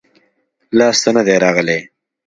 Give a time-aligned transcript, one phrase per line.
[0.77, 1.79] لاس ته نه دي راغلي-